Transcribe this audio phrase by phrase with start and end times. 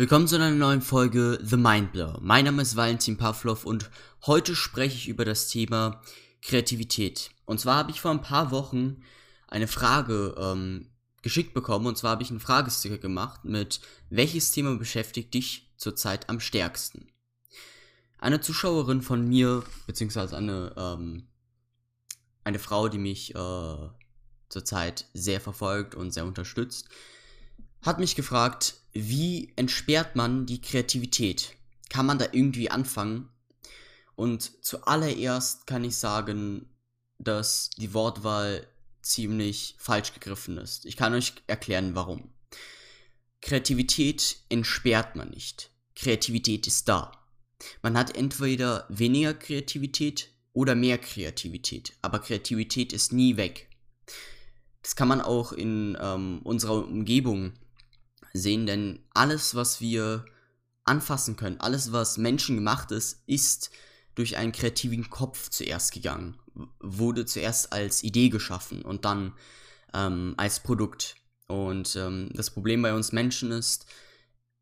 [0.00, 2.20] Willkommen zu einer neuen Folge The Mindblow.
[2.22, 3.90] Mein Name ist Valentin Pavlov und
[4.24, 6.00] heute spreche ich über das Thema
[6.40, 7.32] Kreativität.
[7.44, 9.02] Und zwar habe ich vor ein paar Wochen
[9.46, 10.88] eine Frage ähm,
[11.20, 16.30] geschickt bekommen und zwar habe ich einen Fragesticker gemacht mit welches Thema beschäftigt dich zurzeit
[16.30, 17.12] am stärksten?
[18.18, 21.28] Eine Zuschauerin von mir, beziehungsweise eine, ähm,
[22.42, 23.88] eine Frau, die mich äh,
[24.48, 26.88] zurzeit sehr verfolgt und sehr unterstützt,
[27.82, 31.54] hat mich gefragt, wie entsperrt man die Kreativität?
[31.88, 33.28] Kann man da irgendwie anfangen?
[34.16, 36.68] Und zuallererst kann ich sagen,
[37.18, 38.66] dass die Wortwahl
[39.02, 40.84] ziemlich falsch gegriffen ist.
[40.84, 42.30] Ich kann euch erklären, warum.
[43.40, 45.70] Kreativität entsperrt man nicht.
[45.94, 47.12] Kreativität ist da.
[47.82, 53.68] Man hat entweder weniger Kreativität oder mehr Kreativität, aber Kreativität ist nie weg.
[54.82, 57.52] Das kann man auch in ähm, unserer Umgebung
[58.32, 60.24] sehen, denn alles, was wir
[60.84, 63.70] anfassen können, alles, was menschengemacht ist, ist
[64.14, 66.38] durch einen kreativen Kopf zuerst gegangen,
[66.80, 69.32] wurde zuerst als Idee geschaffen und dann
[69.94, 71.16] ähm, als Produkt.
[71.46, 73.86] Und ähm, das Problem bei uns Menschen ist,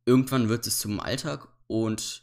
[0.07, 2.23] irgendwann wird es zum Alltag und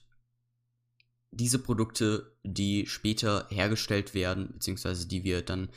[1.32, 5.70] diese Produkte, die später hergestellt werden, beziehungsweise die wir dann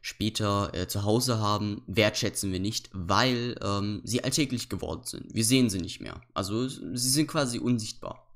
[0.00, 5.34] später äh, zu Hause haben, wertschätzen wir nicht, weil ähm, sie alltäglich geworden sind.
[5.34, 6.20] Wir sehen sie nicht mehr.
[6.34, 8.26] Also sie sind quasi unsichtbar.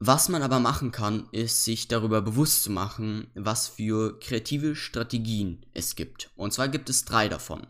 [0.00, 5.64] Was man aber machen kann, ist sich darüber bewusst zu machen, was für kreative Strategien
[5.72, 6.30] es gibt.
[6.36, 7.66] Und zwar gibt es drei davon.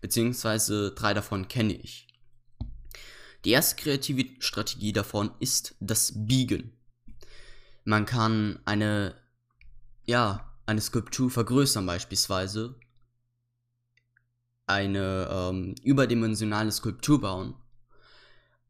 [0.00, 2.06] Beziehungsweise drei davon kenne ich.
[3.44, 6.72] Die erste kreative Strategie davon ist das Biegen.
[7.84, 9.14] Man kann eine,
[10.04, 12.74] ja, eine Skulptur vergrößern beispielsweise,
[14.66, 17.54] eine ähm, überdimensionale Skulptur bauen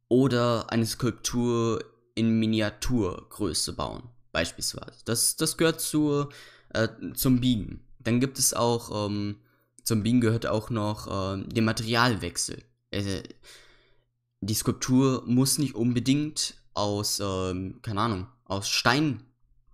[0.08, 1.83] oder eine Skulptur
[2.14, 4.98] in Miniaturgröße bauen beispielsweise.
[5.06, 6.28] Das, das gehört zu,
[6.74, 7.80] äh, zum Biegen.
[7.98, 9.36] Dann gibt es auch, ähm,
[9.83, 12.63] zum Biegen gehört auch noch äh, der Materialwechsel.
[12.90, 13.23] Äh,
[14.40, 19.23] die Skulptur muss nicht unbedingt aus, ähm, keine Ahnung, aus Stein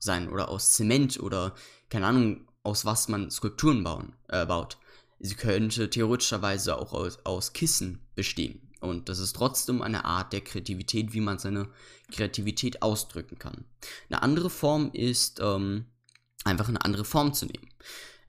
[0.03, 1.55] sein oder aus Zement oder
[1.89, 4.79] keine Ahnung, aus was man Skulpturen bauen, äh, baut.
[5.21, 8.61] Sie könnte theoretischerweise auch aus, aus Kissen bestehen.
[8.81, 11.69] Und das ist trotzdem eine Art der Kreativität, wie man seine
[12.11, 13.65] Kreativität ausdrücken kann.
[14.11, 15.87] Eine andere Form ist, ähm,
[16.43, 17.69] einfach eine andere Form zu nehmen.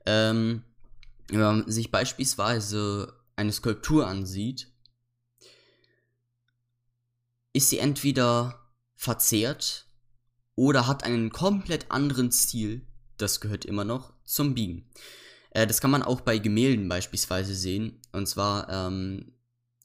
[0.06, 0.62] Ähm,
[1.26, 4.68] wenn man sich beispielsweise eine Skulptur ansieht,
[7.52, 8.60] ist sie entweder
[8.94, 9.83] verzerrt
[10.56, 12.86] oder hat einen komplett anderen Stil
[13.18, 14.88] das gehört immer noch zum Biegen.
[15.50, 18.00] Äh, das kann man auch bei Gemälden beispielsweise sehen.
[18.12, 19.32] Und zwar ähm,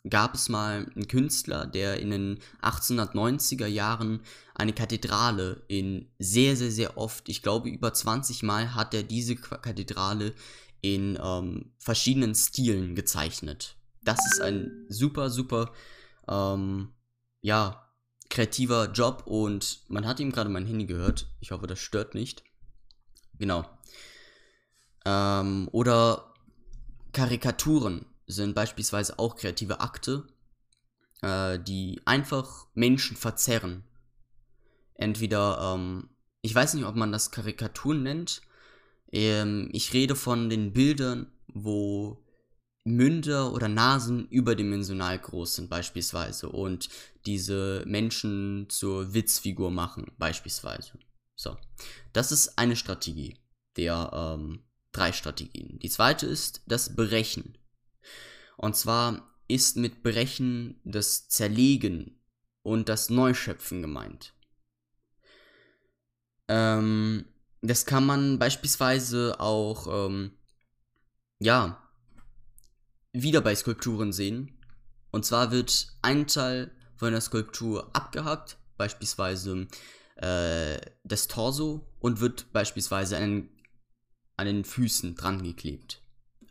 [0.09, 4.22] gab es mal einen Künstler, der in den 1890er Jahren
[4.56, 9.35] eine Kathedrale in sehr, sehr, sehr oft, ich glaube über 20 Mal hat er diese
[9.35, 10.34] Kathedrale
[10.81, 13.75] in ähm, verschiedenen Stilen gezeichnet.
[14.02, 15.74] Das ist ein super, super,
[16.29, 16.94] ähm,
[17.41, 17.89] ja,
[18.29, 21.28] kreativer Job und man hat ihm gerade mein Handy gehört.
[21.40, 22.44] Ich hoffe, das stört nicht.
[23.38, 23.66] Genau.
[25.06, 26.34] Ähm, oder
[27.13, 30.28] Karikaturen sind beispielsweise auch kreative Akte,
[31.22, 33.84] äh, die einfach Menschen verzerren.
[34.94, 36.09] Entweder, ähm,
[36.41, 38.41] ich weiß nicht, ob man das Karikaturen nennt.
[39.11, 42.23] Ähm, ich rede von den Bildern, wo
[42.84, 46.90] Münder oder Nasen überdimensional groß sind beispielsweise und
[47.25, 50.97] diese Menschen zur Witzfigur machen beispielsweise.
[51.35, 51.57] So,
[52.13, 53.38] das ist eine Strategie
[53.78, 55.79] der ähm, drei Strategien.
[55.79, 57.57] Die zweite ist das Brechen.
[58.57, 62.19] Und zwar ist mit Brechen das Zerlegen
[62.61, 64.34] und das Neuschöpfen gemeint.
[66.47, 67.25] Ähm,
[67.61, 70.31] das kann man beispielsweise auch, ähm,
[71.40, 71.89] ja,
[73.14, 74.58] wieder bei Skulpturen sehen.
[75.12, 79.67] Und zwar wird ein Teil von der Skulptur abgehackt, beispielsweise
[80.17, 83.50] äh, das Torso und wird beispielsweise an den,
[84.38, 86.02] an den Füßen dran geklebt.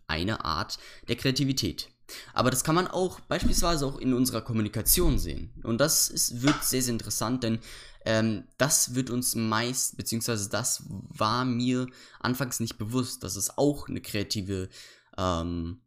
[0.07, 1.91] Eine Art der Kreativität.
[2.33, 5.53] Aber das kann man auch beispielsweise auch in unserer Kommunikation sehen.
[5.63, 7.59] Und das ist, wird sehr, sehr interessant, denn
[8.05, 11.87] ähm, das wird uns meist, beziehungsweise das war mir
[12.21, 14.71] anfangs nicht bewusst, dass es auch eine kreative,
[15.19, 15.83] ähm,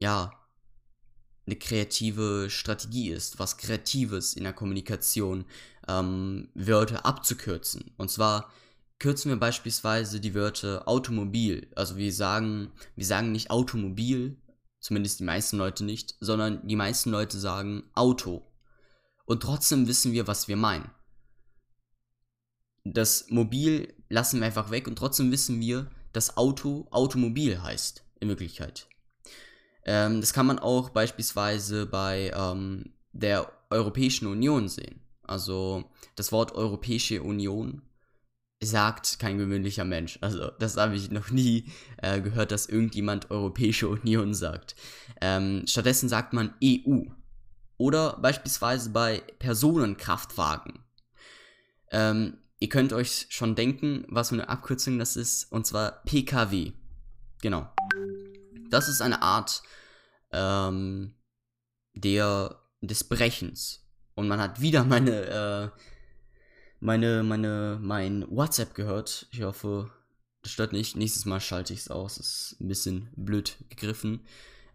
[0.00, 0.32] ja,
[1.46, 5.44] eine kreative Strategie ist, was Kreatives in der Kommunikation,
[5.88, 7.92] ähm, Wörter abzukürzen.
[7.96, 8.52] Und zwar
[8.98, 11.68] kürzen wir beispielsweise die Wörter Automobil.
[11.74, 14.36] Also wir sagen, wir sagen nicht Automobil,
[14.80, 18.42] Zumindest die meisten Leute nicht, sondern die meisten Leute sagen Auto.
[19.26, 20.90] Und trotzdem wissen wir, was wir meinen.
[22.84, 28.28] Das Mobil lassen wir einfach weg und trotzdem wissen wir, dass Auto Automobil heißt, in
[28.28, 28.88] Wirklichkeit.
[29.84, 35.00] Ähm, das kann man auch beispielsweise bei ähm, der Europäischen Union sehen.
[35.22, 35.84] Also
[36.16, 37.82] das Wort Europäische Union
[38.62, 40.18] sagt kein gewöhnlicher Mensch.
[40.20, 44.74] Also das habe ich noch nie äh, gehört, dass irgendjemand Europäische Union sagt.
[45.20, 47.04] Ähm, stattdessen sagt man EU.
[47.78, 50.84] Oder beispielsweise bei Personenkraftwagen.
[51.90, 56.72] Ähm, ihr könnt euch schon denken, was für eine Abkürzung das ist, und zwar PKW.
[57.40, 57.72] Genau.
[58.70, 59.62] Das ist eine Art
[60.32, 61.14] ähm,
[61.94, 63.86] der, des Brechens.
[64.14, 65.80] Und man hat wieder meine, äh,
[66.80, 69.28] meine, meine, mein WhatsApp gehört.
[69.32, 69.90] Ich hoffe,
[70.42, 70.96] das stört nicht.
[70.96, 72.16] Nächstes Mal schalte ich es aus.
[72.16, 74.26] Ist ein bisschen blöd gegriffen.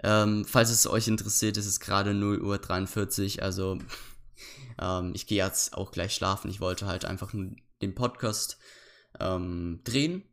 [0.03, 3.43] Ähm, falls es euch interessiert, ist es gerade 0.43 Uhr.
[3.43, 3.79] Also,
[4.79, 6.49] ähm, ich gehe jetzt auch gleich schlafen.
[6.49, 7.51] Ich wollte halt einfach nur
[7.81, 8.57] den Podcast
[9.19, 10.23] ähm, drehen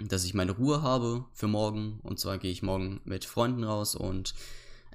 [0.00, 2.00] dass ich meine Ruhe habe für morgen.
[2.02, 4.34] Und zwar gehe ich morgen mit Freunden raus und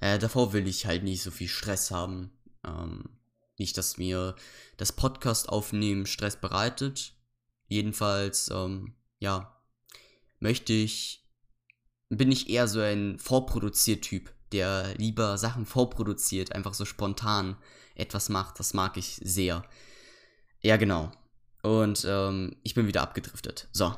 [0.01, 2.31] äh, davor will ich halt nicht so viel Stress haben.
[2.65, 3.09] Ähm,
[3.57, 4.35] nicht, dass mir
[4.77, 7.13] das Podcast aufnehmen Stress bereitet.
[7.67, 9.61] Jedenfalls, ähm, ja,
[10.39, 11.27] möchte ich,
[12.09, 17.57] bin ich eher so ein Vorproduziert-Typ, der lieber Sachen vorproduziert, einfach so spontan
[17.95, 18.59] etwas macht.
[18.59, 19.63] Das mag ich sehr.
[20.61, 21.11] Ja, genau.
[21.61, 23.67] Und ähm, ich bin wieder abgedriftet.
[23.73, 23.93] So,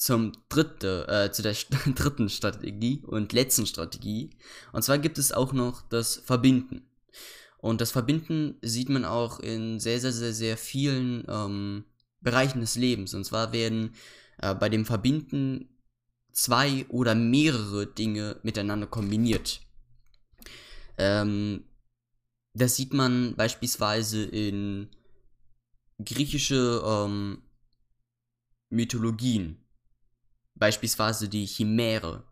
[0.00, 4.30] zum dritte, äh, zu der st dritten Strategie und letzten Strategie.
[4.72, 6.88] Und zwar gibt es auch noch das Verbinden.
[7.58, 11.84] Und das Verbinden sieht man auch in sehr, sehr, sehr, sehr vielen ähm,
[12.22, 13.12] Bereichen des Lebens.
[13.12, 13.94] Und zwar werden
[14.38, 15.68] äh, bei dem Verbinden
[16.32, 19.60] zwei oder mehrere Dinge miteinander kombiniert.
[20.96, 21.64] Ähm,
[22.54, 24.88] das sieht man beispielsweise in
[26.02, 27.42] griechische ähm,
[28.70, 29.59] Mythologien.
[30.60, 32.22] Beispielsweise die Chimäre.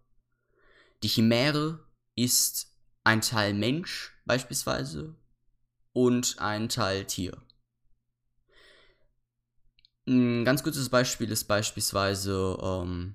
[1.03, 1.81] Die Chimäre
[2.15, 5.17] ist ein Teil Mensch beispielsweise
[5.95, 7.41] und ein Teil Tier.
[10.07, 13.15] Ein ganz gutes Beispiel ist beispielsweise ähm,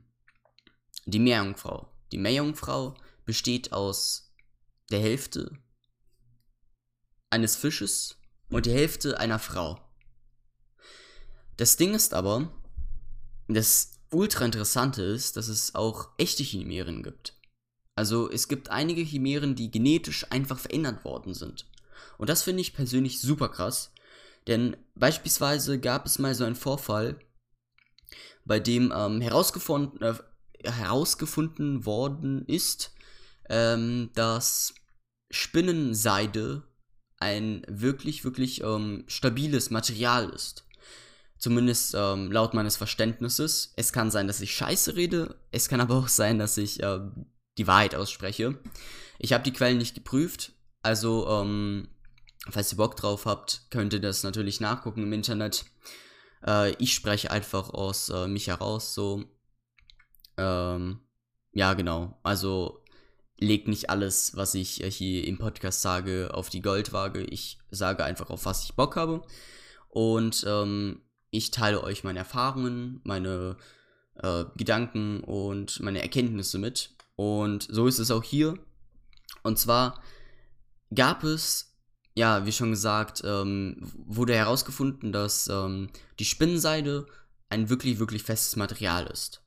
[1.06, 1.88] die Meerjungfrau.
[2.12, 4.34] Die Meerjungfrau besteht aus
[4.90, 5.60] der Hälfte
[7.30, 8.18] eines Fisches
[8.50, 9.80] und die Hälfte einer Frau.
[11.58, 12.52] Das Ding ist aber,
[13.48, 17.36] das ultra interessante ist, dass es auch echte Chimären gibt.
[17.96, 21.68] Also es gibt einige Chimären, die genetisch einfach verändert worden sind.
[22.18, 23.92] Und das finde ich persönlich super krass.
[24.48, 27.20] Denn beispielsweise gab es mal so einen Vorfall,
[28.46, 30.16] bei dem ähm, herausgefunden, äh,
[30.64, 32.94] herausgefunden worden ist,
[33.50, 34.74] ähm, dass
[35.30, 36.64] Spinnenseide
[37.20, 40.63] ein wirklich, wirklich ähm, stabiles Material ist.
[41.44, 43.74] Zumindest ähm, laut meines Verständnisses.
[43.76, 45.36] Es kann sein, dass ich scheiße rede.
[45.52, 47.02] Es kann aber auch sein, dass ich äh,
[47.58, 48.58] die Wahrheit ausspreche.
[49.20, 50.54] Ich habe die Quellen nicht geprüft.
[50.84, 51.90] Also, ähm,
[52.50, 55.66] falls ihr Bock drauf habt, könnt ihr das natürlich nachgucken im Internet.
[56.48, 58.94] Äh, ich spreche einfach aus äh, mich heraus.
[58.94, 59.26] So.
[60.38, 61.02] Ähm,
[61.52, 62.18] ja, genau.
[62.24, 62.86] Also,
[63.38, 67.26] legt nicht alles, was ich äh, hier im Podcast sage, auf die Goldwaage.
[67.26, 69.24] Ich sage einfach, auf was ich Bock habe.
[69.90, 71.03] Und ähm,
[71.34, 73.58] ich teile euch meine Erfahrungen, meine
[74.22, 76.96] äh, Gedanken und meine Erkenntnisse mit.
[77.16, 78.54] Und so ist es auch hier.
[79.42, 80.00] Und zwar
[80.94, 81.76] gab es,
[82.14, 87.08] ja, wie schon gesagt, ähm, wurde herausgefunden, dass ähm, die Spinnenseide
[87.50, 89.42] ein wirklich, wirklich festes Material ist.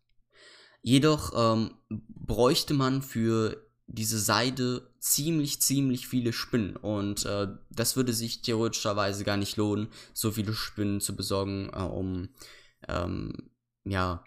[0.82, 3.64] Jedoch ähm, bräuchte man für
[3.96, 6.76] diese Seide ziemlich, ziemlich viele Spinnen.
[6.76, 11.78] Und äh, das würde sich theoretischerweise gar nicht lohnen, so viele Spinnen zu besorgen, äh,
[11.78, 12.28] um
[12.88, 13.50] ähm,
[13.84, 14.24] ja,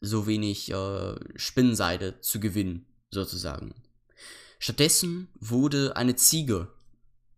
[0.00, 3.74] so wenig äh, Spinnenseide zu gewinnen, sozusagen.
[4.58, 6.68] Stattdessen wurde eine Ziege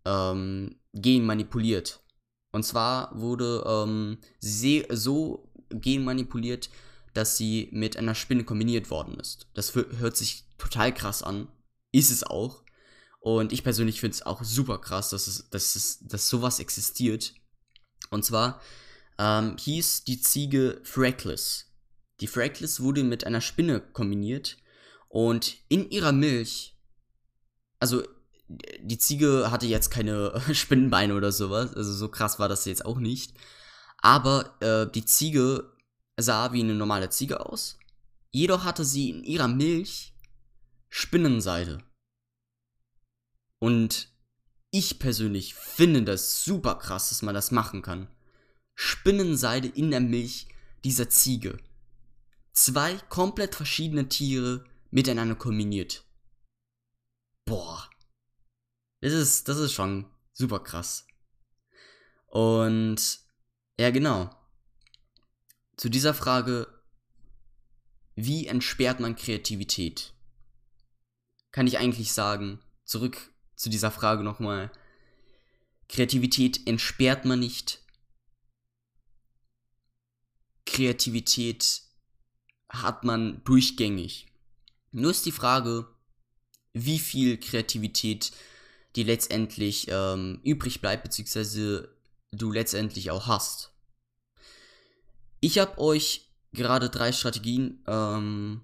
[0.05, 2.01] ähm, genmanipuliert.
[2.53, 6.69] Und zwar wurde ähm, sie so genmanipuliert,
[7.15, 9.49] dass sie mit einer Spinne kombiniert worden ist.
[9.55, 11.49] Das hört sich total krass an,
[11.93, 12.63] ist es auch.
[13.21, 17.35] Und ich persönlich finde es auch super krass, dass, es, dass, es, dass sowas existiert.
[18.11, 18.61] Und zwar
[19.19, 21.67] ähm, hieß die Ziege Freckles.
[22.21, 24.59] Die Freckles wurde mit einer Spinne kombiniert
[25.09, 26.77] und in ihrer Milch,
[27.79, 28.03] also
[28.81, 32.99] die Ziege hatte jetzt keine Spinnenbeine oder sowas, also so krass war das jetzt auch
[32.99, 33.35] nicht.
[33.99, 35.73] Aber äh, die Ziege
[36.17, 37.79] sah wie eine normale Ziege aus.
[38.31, 40.15] Jedoch hatte sie in ihrer Milch
[40.95, 41.83] Spinnenseide.
[43.59, 44.13] Und
[44.71, 48.09] ich persönlich finde das super krass, dass man das machen kann.
[48.75, 50.49] Spinnenseide in der Milch
[50.85, 51.59] dieser Ziege.
[52.53, 56.05] Zwei komplett verschiedene Tiere miteinander kombiniert.
[57.47, 57.89] Boah.
[59.01, 61.07] Das ist, das ist schon super krass.
[62.27, 63.21] Und
[63.81, 64.29] ja, genau.
[65.79, 66.67] Zu dieser Frage,
[68.15, 70.13] wie entsperrt man Kreativität?
[71.53, 74.73] Kann ich eigentlich sagen, zurück zu dieser Frage nochmal.
[75.89, 77.81] Kreativität entsperrt man nicht.
[80.67, 81.83] Kreativität
[82.71, 84.27] hat man durchgängig.
[84.91, 85.87] Nur ist die Frage,
[86.73, 88.33] wie viel Kreativität
[88.97, 91.95] die letztendlich ähm, übrig bleibt, beziehungsweise
[92.31, 93.73] du letztendlich auch hast.
[95.41, 98.63] Ich habe euch gerade drei Strategien ähm,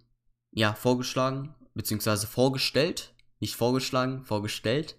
[0.53, 3.15] ja, vorgeschlagen, beziehungsweise vorgestellt.
[3.41, 4.97] Nicht vorgeschlagen, vorgestellt.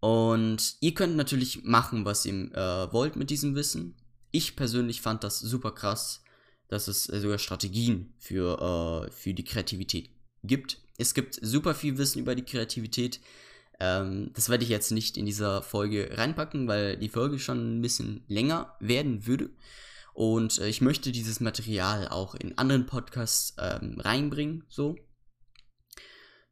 [0.00, 3.96] Und ihr könnt natürlich machen, was ihr äh, wollt mit diesem Wissen.
[4.30, 6.22] Ich persönlich fand das super krass,
[6.68, 10.10] dass es sogar Strategien für, äh, für die Kreativität
[10.44, 10.78] gibt.
[10.98, 13.20] Es gibt super viel Wissen über die Kreativität.
[13.80, 17.82] Ähm, das werde ich jetzt nicht in dieser Folge reinpacken, weil die Folge schon ein
[17.82, 19.50] bisschen länger werden würde.
[20.12, 24.96] Und äh, ich möchte dieses Material auch in anderen Podcasts ähm, reinbringen, so.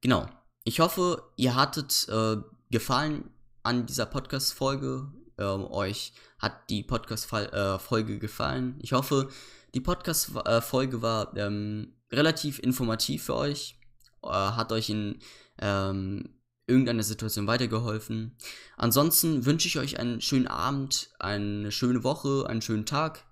[0.00, 0.28] Genau.
[0.64, 2.37] Ich hoffe, ihr hattet äh,
[2.71, 3.31] Gefallen
[3.62, 5.11] an dieser Podcast-Folge.
[5.38, 8.78] Ähm, euch hat die Podcast-Folge äh, gefallen.
[8.83, 9.28] Ich hoffe,
[9.75, 13.78] die Podcast-Folge äh, war ähm, relativ informativ für euch.
[14.23, 15.21] Äh, hat euch in
[15.61, 18.37] ähm, irgendeiner Situation weitergeholfen.
[18.76, 23.25] Ansonsten wünsche ich euch einen schönen Abend, eine schöne Woche, einen schönen Tag.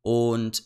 [0.00, 0.64] Und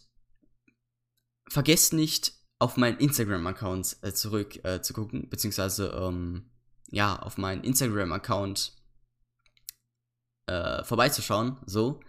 [1.49, 6.51] vergesst nicht, auf meinen Instagram-Account äh, zurück äh, zu gucken, beziehungsweise ähm,
[6.91, 8.73] ja, auf meinen Instagram-Account
[10.47, 12.01] äh, vorbeizuschauen, so.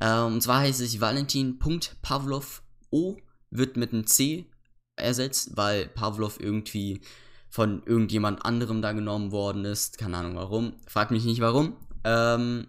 [0.00, 3.16] Ähm, und zwar heißt es Valentin.pavlov O
[3.50, 4.50] wird mit einem C
[4.96, 7.02] ersetzt, weil Pavlov irgendwie
[7.48, 9.98] von irgendjemand anderem da genommen worden ist.
[9.98, 10.74] Keine Ahnung warum.
[10.86, 11.76] Frag mich nicht warum.
[12.04, 12.66] Ähm,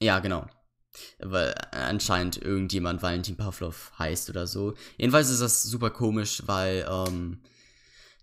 [0.00, 0.46] ja, genau.
[1.18, 4.74] Weil anscheinend irgendjemand Valentin Pavlov heißt oder so.
[4.98, 7.40] Jedenfalls ist das super komisch, weil ähm,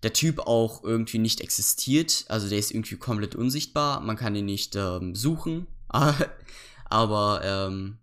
[0.03, 2.25] der Typ auch irgendwie nicht existiert.
[2.29, 3.99] Also der ist irgendwie komplett unsichtbar.
[4.01, 5.67] Man kann ihn nicht ähm, suchen.
[6.85, 7.97] aber ähm,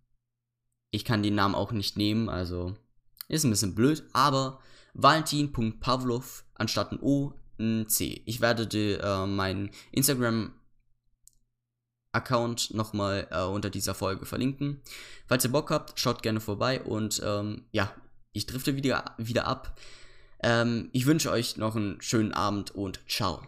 [0.91, 2.29] ich kann den Namen auch nicht nehmen.
[2.29, 2.75] Also
[3.29, 4.05] ist ein bisschen blöd.
[4.13, 4.61] Aber
[4.95, 8.23] Valentin.pavlov anstatt ein O ein C.
[8.27, 10.53] Ich werde die, äh, meinen Instagram
[12.17, 14.81] Account nochmal äh, unter dieser Folge verlinken.
[15.27, 17.93] Falls ihr Bock habt, schaut gerne vorbei und ähm, ja,
[18.33, 19.79] ich drifte wieder, wieder ab.
[20.43, 23.43] Ähm, ich wünsche euch noch einen schönen Abend und ciao.